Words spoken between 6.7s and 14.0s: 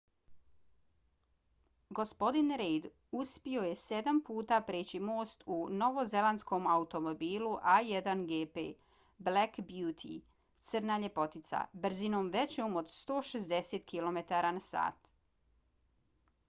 automobilu a1gp black beauty crna ljepoticabrzinom većom od 160